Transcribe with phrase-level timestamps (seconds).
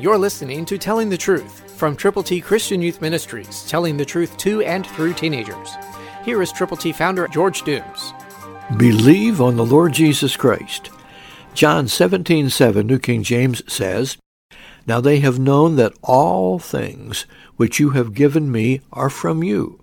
[0.00, 4.34] You're listening to Telling the Truth from Triple T Christian Youth Ministries, telling the truth
[4.38, 5.76] to and through teenagers.
[6.24, 8.14] Here is Triple T founder George Dooms.
[8.78, 10.88] Believe on the Lord Jesus Christ.
[11.52, 14.16] John 17:7 New King James says,
[14.86, 17.26] Now they have known that all things
[17.56, 19.80] which you have given me are from you.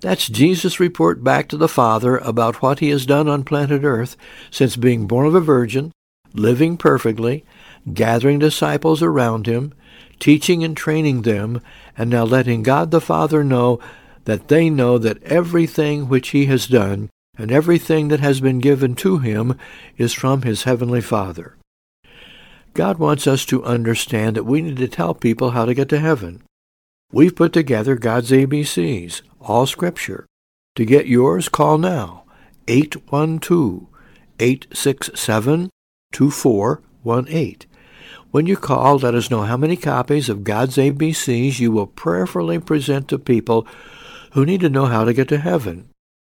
[0.00, 4.16] That's Jesus' report back to the Father about what he has done on planet Earth
[4.50, 5.92] since being born of a virgin,
[6.38, 7.44] living perfectly,
[7.92, 9.72] gathering disciples around him,
[10.18, 11.60] teaching and training them,
[11.96, 13.80] and now letting God the Father know
[14.24, 18.94] that they know that everything which he has done and everything that has been given
[18.96, 19.56] to him
[19.96, 21.56] is from his heavenly Father.
[22.74, 25.98] God wants us to understand that we need to tell people how to get to
[25.98, 26.42] heaven.
[27.10, 30.26] We've put together God's ABCs, all Scripture.
[30.76, 32.24] To get yours, call now,
[36.12, 37.66] 812-867-2418.
[38.30, 42.58] When you call, let us know how many copies of God's ABCs you will prayerfully
[42.58, 43.66] present to people
[44.32, 45.88] who need to know how to get to heaven.